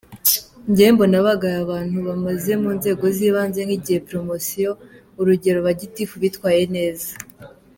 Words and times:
ngewe 0.69 0.91
mbona 0.95 1.17
bagahaye 1.27 1.61
abantu 1.65 1.97
bamaze 2.07 2.51
munzego 2.61 3.05
zibanze 3.17 3.59
kgihe 3.69 3.99
promotion 4.07 4.75
,urugero 5.19 5.57
ba 5.65 5.71
gitif 5.79 6.09
bitwaye 6.21 6.63
neza. 6.75 7.09